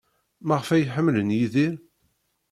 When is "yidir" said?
1.37-1.75